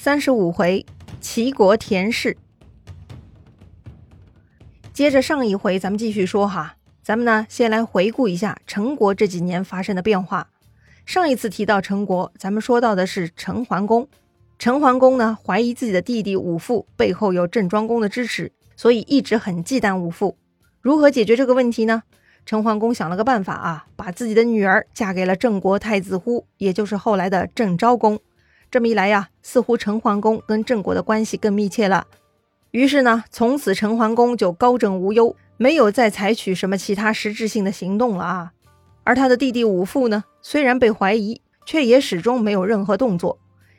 [0.00, 0.86] 三十五回，
[1.20, 2.36] 齐国田氏。
[4.92, 6.76] 接着上一回，咱们继续说哈。
[7.02, 10.50] 咱们呢，先来回顾一下陈国这几年发生的变化。
[11.04, 14.06] 上一次提到陈国，咱们说到的是陈桓公。
[14.56, 20.38] 陈桓公呢，怀疑自己的弟弟武父背后有郑庄公的支持，所以一直很忌惮武父。
[20.80, 22.04] 如何解决这个问题呢？
[22.46, 28.20] 陈桓公想了个办法啊，把自己的女儿嫁给了郑国太子乎，也就是后来的郑昭公。
[28.70, 32.06] 这么一来呀，似乎陈桓公跟郑国的关系更密切了。
[32.70, 38.52] 于是呢，从此陈桓公就高枕无忧，没有再采取什么其他实质性的行动了啊。
[39.04, 43.38] 而他的弟弟武父呢，虽然被怀疑，却也始终没有任何动作。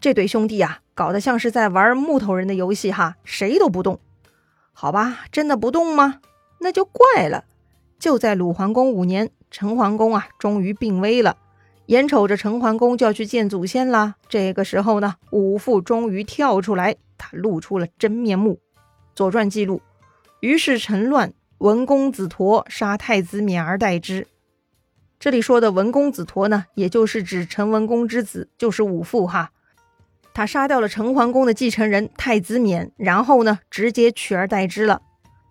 [0.00, 4.00] 这对兄弟啊，搞得像是在玩木头人的游戏哈，谁都不动。
[4.72, 6.20] 好吧，真的不动吗？
[6.60, 7.44] 那就怪了。
[7.98, 11.36] 就在鲁桓公五年，陈桓公啊，终于病危了。
[11.90, 18.54] 眼瞅着陈桓公就要去见祖先了，这个时候呢，武父终于跳出来，他露出了真面目。
[19.16, 19.82] 《左传》记录：
[20.38, 24.28] 于是陈乱，文公子陀杀太子冕而代之。
[25.18, 29.50] 这里说的文公子陀呢，也就是指陈文公之子，就是武父哈。
[30.32, 35.02] 他杀掉了陈桓公的继承人太子冕，然后呢，直接取而代之了。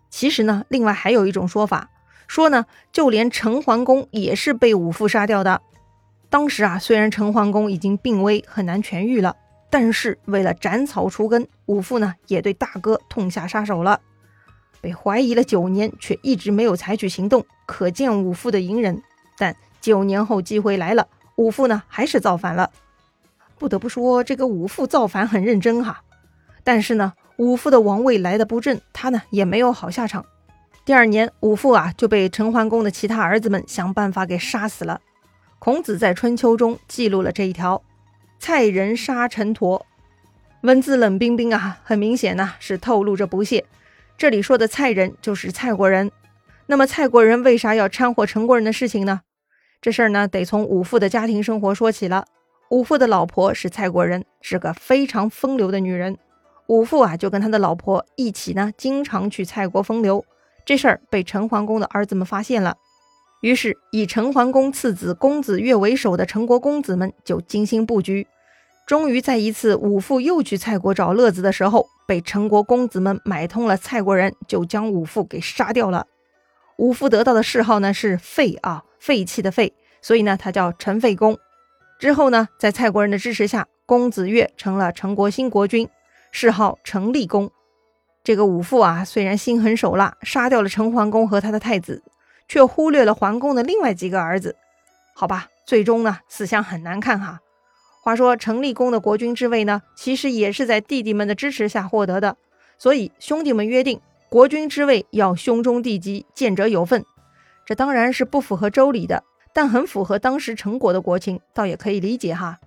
[0.10, 1.90] 其实呢，另外还有一种说法。
[2.30, 5.64] 说呢，就连陈桓公也是被武父杀掉的。
[6.30, 9.36] 当时啊，虽然陈桓公已经病危，很难痊愈了，
[9.70, 14.00] 但是为了斩草除根，武父呢也对大哥痛下杀手了。
[14.80, 19.02] 被怀疑了九年，却一直没有采取行动，可见武父的隐忍。
[19.38, 22.70] 但九年后机会来了，武父呢还是造反了。
[23.58, 26.02] 不得不说，这个武父造反很认真哈。
[26.64, 30.24] 但是呢，武父的王位来的不正，他呢也没有好下场。
[30.86, 35.02] 第二年，武父啊就被陈桓公的其他儿子们想办法给杀死了。
[35.60, 37.84] 孔子在《春秋》中记录了这一条
[38.40, 39.86] ：“蔡人杀陈陀。”
[40.64, 43.66] 文字冷冰冰啊，很明显呢是透露着不屑。
[44.18, 46.10] 这里说的蔡人就是蔡国人。
[46.68, 49.22] 那么蔡国人为啥要掺和陈国人的事情呢？
[49.82, 52.26] 这事儿呢得从武父的家庭生活说起了。
[52.70, 56.18] 武父的老婆是蔡国人，是个非常风流的女人。
[56.68, 60.24] 武父啊就跟他的老婆一起呢，经常去蔡国风流。
[60.66, 62.78] 这事儿被陈桓公的儿子们发现了，
[63.42, 68.28] 于是以陈桓公次子公子越为首的陈国公子们就精心布局，
[68.86, 76.08] 终于在一次武父又去蔡国找乐子的时候，被陈国公子们买通了蔡国人，就将武父给杀掉了。
[76.78, 81.38] 武父得到的谥号呢是废啊，废弃的废，所以呢他叫陈废公。
[82.00, 85.88] 之后呢，在蔡国人的支持下，公子越成了陈国新国君，
[86.32, 87.52] 谥号陈立公。
[88.24, 92.02] 这个武父啊，虽然心狠手辣，杀掉了陈桓公和他的太子，
[92.50, 94.58] 却忽略了桓公的另外几个儿子。
[95.16, 97.40] 好吧，最终呢，死相很难看哈。
[98.02, 102.36] 话说陈立公的国君之位呢，其实也是在弟弟们的支持下获得的，
[102.78, 107.06] 所以兄弟们约定，国君之位要兄终弟及，见者有份。
[107.66, 109.24] 这当然是不符合周礼的，
[109.54, 112.58] 但很符合当时陈国的国情，倒也可以理解哈。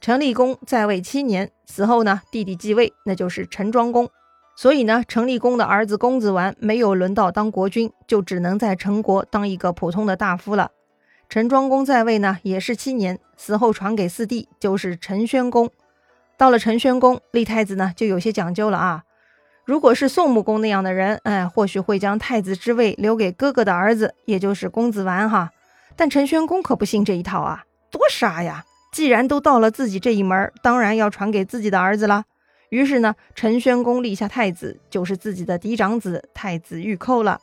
[0.00, 4.10] 陈立公在位七年，死后呢，弟弟继位，那就是陈庄公。
[4.60, 10.72] 所以呢，陈立公的儿子公子完没有轮到当国君，就只能在陈国当一个普通的大夫了。
[11.28, 15.70] 陈庄公在位呢，也是七年，死后传给四弟，就是陈宣公。
[16.36, 19.04] 到了陈宣公立太子呢，就有些讲究了啊。
[19.64, 25.52] 如果是宋穆公那样的人，哎，或许会将太子之位留给哥哥的儿子，也就是公子完哈。
[25.94, 28.64] 但陈宣公可不信这一套啊，多傻呀！
[28.92, 32.24] 既然都到了自己这一门，当然要传给自己的儿子了。
[32.70, 37.40] 于是呢，陈宣公立下太子，就是自己的嫡长子太子玉寇了。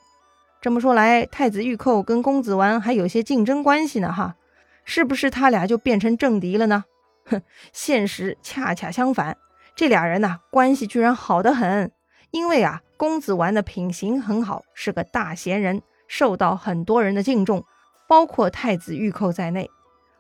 [0.62, 4.36] 这么说来，太子玉寇跟公子完还有些竞争关系呢，哈，
[4.84, 6.86] 是不是他俩就变成政敌了呢？
[7.26, 7.42] 哼，
[7.74, 9.38] 现实恰恰相反，
[9.76, 11.92] 这俩人呢关系居然好得很。
[12.32, 17.64] 因为啊，公子完的品行很好，是个大贤人，受到很多人的敬重，
[18.08, 19.70] 包括太子玉寇在内。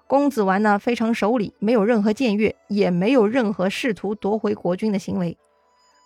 [0.07, 5.38] 公子完呢非常守礼，没有任何僭越，也没有任何试图夺回国君的行为。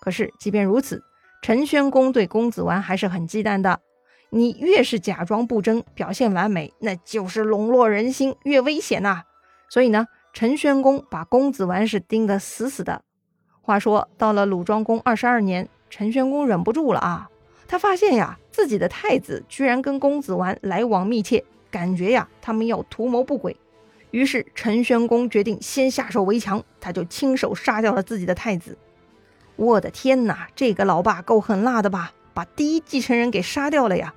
[0.00, 1.02] 可是即便如此，
[1.42, 3.80] 陈宣公对公子完还是很忌惮的。
[4.30, 9.24] 你越是假装不争，表现完美，那就是笼络人心，越危险呐。
[9.68, 13.02] 所以呢，陈宣公把公子完是盯得死死的。
[13.60, 17.28] 话说到了鲁庄公二十二年，陈宣公忍不住了啊，
[17.68, 23.54] 他发现呀，自己的太子居然跟公子完来往密切，感觉呀，他们要图谋不轨。
[24.10, 28.76] 于是陈宣公决定先下手为强，他就亲手杀掉了自己的太子。
[29.56, 32.12] 我的天哪，这个老爸够狠辣的吧？
[32.32, 34.14] 把第一继承人给杀掉了呀！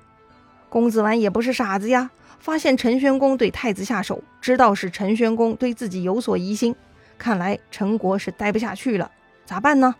[0.68, 6.74] 公子完也不是傻子呀，发现陈宣公对太子下手，知道是陈宣公对自己有所疑心，
[7.18, 9.10] 看来陈国是待不下去了。
[9.44, 9.94] 咋办呢？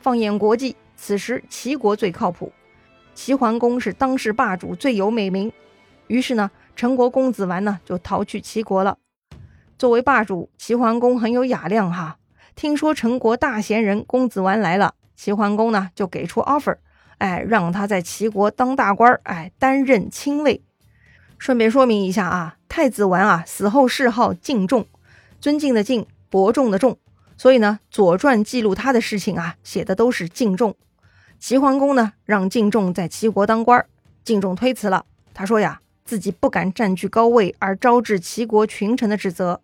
[0.00, 2.52] 放眼国际，此时齐国最靠谱，
[3.14, 5.50] 齐桓公是当世霸主，最有美名。
[6.06, 8.98] 于是呢，陈国公子完呢就逃去齐国了。
[9.84, 12.16] 作为霸主，齐桓公很有雅量哈。
[12.54, 16.78] 听说陈国大贤人公子完来了，齐桓公呢就给出 offer，
[17.18, 20.62] 哎，让他在齐国当大官，哎，担任卿尉。
[21.36, 24.86] 顺便说明一下啊，太子完啊死后谥号敬重，
[25.38, 26.96] 尊敬的敬，伯仲的仲，
[27.36, 30.74] 所以呢，《左传》记录他的事情啊，写的都是敬重。
[31.38, 33.84] 齐桓公呢让敬重在齐国当官，
[34.24, 35.04] 敬重推辞了，
[35.34, 39.60] 他说呀，自己不敢占据高位而招致齐国群臣的指责。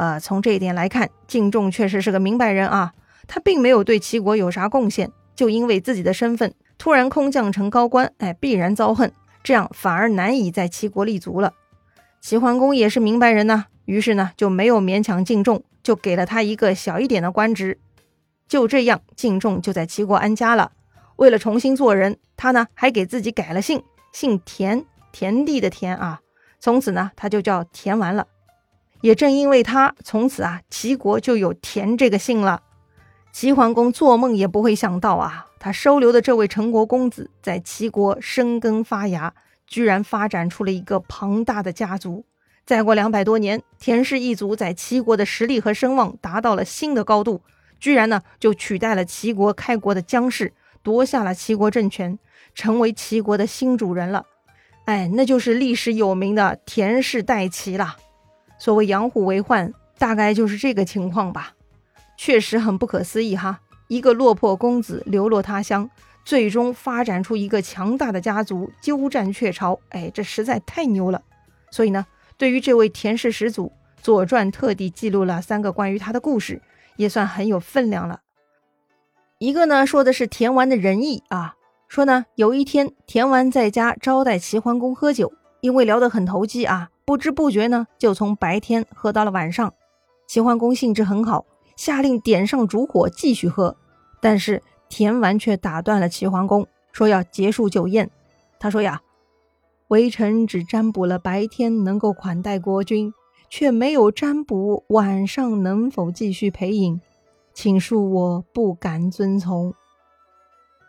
[0.00, 2.94] 呃，从这一点来看，敬重确实是个明白人啊。
[3.28, 9.12] 他并没有对齐国有啥贡献，就因为自己的身份突然空降成高官，哎，必然遭恨，
[9.42, 11.52] 这样反而难以在齐国立足了。
[12.22, 17.78] 齐桓公也是明白人呐，于是呢就没有勉强敬重，就给了他一个小一点的官职。
[18.48, 20.72] 就这样，敬重就在齐国安家了。
[21.16, 23.82] 为了重新做人，他呢还给自己改了姓，
[24.14, 24.82] 姓田，
[25.12, 26.22] 田地的田啊。
[26.58, 28.26] 从此呢，他就叫田完了。
[29.00, 32.62] 也正因为他，从此啊，齐国就有田这个姓了。
[33.32, 39.32] 齐桓公做梦也不会想到啊，他收留的这位陈国公子在齐国生根发芽，
[39.66, 42.24] 居然发展出了一个庞大的家族。
[42.66, 47.40] 再过两百多年，田氏一族在齐国的实力和声望达到了新的高度，
[47.78, 50.52] 居然呢就取代了齐国开国的姜氏，
[50.82, 52.18] 夺下了齐国政权，
[52.54, 54.26] 成为齐国的新主人了。
[54.84, 57.96] 哎，那就是历史有名的田氏代齐了。
[58.60, 61.54] 所谓养虎为患，大概就是这个情况吧。
[62.18, 65.88] 确实很不可思议哈，一个落魄公子流落他乡，
[66.26, 69.80] 最终发展出一个强大的家族，鸠占鹊巢。
[69.88, 71.22] 哎，这实在太牛了。
[71.70, 72.04] 所以呢，
[72.36, 73.68] 对于这位田氏始祖，
[74.02, 76.60] 《左传》特地记录了三个关于他的故事，
[76.96, 78.20] 也算很有分量了。
[79.38, 81.54] 一个呢，说的是田完的仁义啊，
[81.88, 85.32] 说呢，有一天田完在家招待齐桓公喝酒，
[85.62, 86.90] 因为聊得很投机啊。
[87.10, 89.74] 不知不觉呢，就从白天喝到了晚上。
[90.28, 93.76] 齐桓公兴致很好，下令点上烛火继续喝。
[94.20, 98.08] 但是田完却打断了齐桓公，说要结束酒宴。
[98.60, 99.02] 他说呀
[99.90, 103.12] ：“微臣只占卜了白天能够款待国君，
[103.48, 107.00] 却没有占卜晚上能否继续陪饮，
[107.52, 109.74] 请恕我不敢遵从。”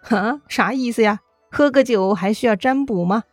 [0.04, 1.22] 哈，啥意思呀？
[1.50, 3.24] 喝个酒还需要占卜吗？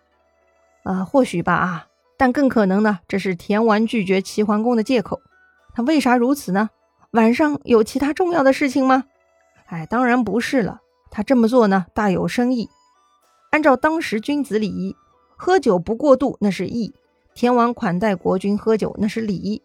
[0.84, 1.87] 啊，或许吧啊。
[2.18, 5.22] 但更可能呢，这是田完拒绝齐桓公的借口。
[5.72, 6.68] 他为啥如此呢？
[7.12, 9.04] 晚上有其他重要的事情吗？
[9.66, 10.80] 哎，当然不是了。
[11.10, 12.68] 他这么做呢，大有深意。
[13.50, 14.94] 按照当时君子礼仪，
[15.36, 16.92] 喝酒不过度那是义；
[17.34, 19.62] 田完款待国君喝酒那是礼。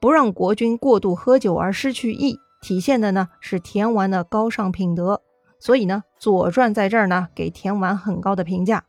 [0.00, 5.22] 不让国君过度喝酒而失去义，体现的呢是田完的高尚品德。
[5.60, 8.84] 所以呢，《左传》在这儿呢给田完很高的评价。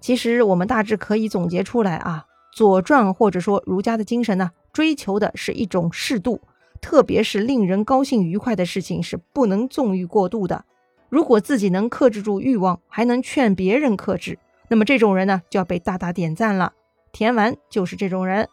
[0.00, 2.26] 其实我们大致可以总结出来啊。
[2.54, 6.40] 《左传》或者说儒家的精神呢，追求的是一种适度，
[6.80, 10.64] 特别是令人高兴愉快的事情是不能纵欲过度的。
[11.08, 16.74] 如果自己能克制住欲望，还能劝别人克制，那么这种人呢就要被大大点赞了。
[17.10, 18.48] 田完就是这种人。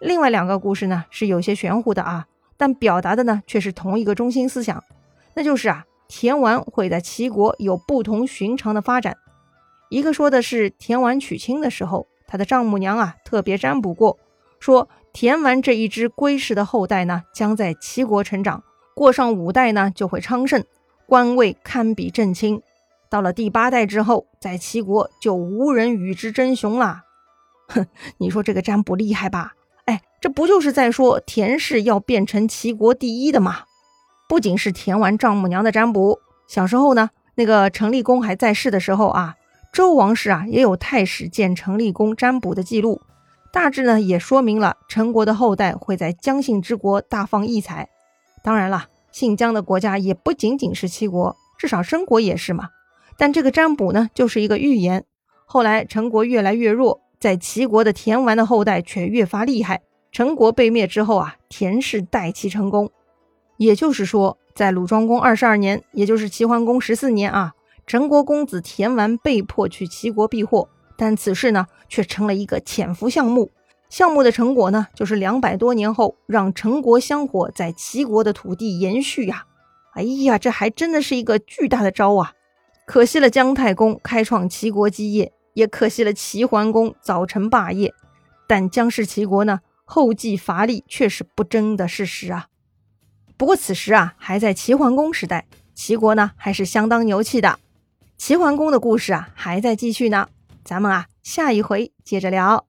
[0.00, 2.26] 另外两个故事呢是有些玄乎的啊，
[2.56, 4.82] 但表达的呢却是同一个中心思想，
[5.34, 9.16] 那就是啊，田完会在齐国有不同寻常的发展。
[9.90, 12.08] 一个说的是田完娶亲的时候。
[12.28, 14.18] 他的丈母娘啊，特别占卜过，
[14.60, 18.62] 说田完这一支归氏的后代呢，将在齐国成长，
[18.94, 20.62] 过上五代呢就会昌盛，
[21.06, 22.62] 官位堪比正卿。
[23.08, 27.00] 到了第八代之后，在齐国就无人与之争雄了。
[27.68, 27.86] 哼，
[28.18, 29.54] 你说这个占卜厉害吧？
[29.86, 33.62] 哎，这不就是在说田氏要变成齐国第一的吗？
[34.28, 39.36] 不仅是田完丈母娘的占卜，小时候呢，那个成立公还在世的时候啊。
[39.72, 43.00] 周王室啊，也有太史见成立公占卜的记录，
[43.52, 47.88] 大致呢也说明了陈国的后代会在姜姓之国大放异彩。
[48.42, 52.70] 当然了，姓姜的国家也不仅仅是齐国，至少申国也是嘛。
[53.16, 55.04] 但这个占卜呢，就是一个预言。
[55.44, 59.82] 后来陈国越来越弱，在齐国的田完的后代却越发厉害。
[60.10, 62.90] 陈国被灭之后啊，田氏代齐成功。
[63.56, 67.54] 也就是说，在鲁庄公二十二年，也就是齐桓公十四年啊。
[67.88, 73.50] 陈国公子田完被迫去齐国避祸，但此事呢却成了一个潜伏项目。
[73.88, 79.46] 项目的成果呢，就是两百多年后让陈国香火在齐国的土地延续呀！
[79.94, 82.34] 哎呀，这还真的是一个巨大的招啊！
[82.84, 87.94] 可惜了姜太公开创齐国基业，也可惜了齐桓公早成霸业。
[88.46, 92.48] 但姜氏齐国呢后继乏力却是不争的事实啊！
[93.38, 97.58] 不过此时啊，还在齐桓公时代，齐国呢还是相当牛气的。
[98.18, 100.28] 齐桓公的故事啊，还在继续呢。
[100.64, 102.67] 咱们啊，下一回接着聊。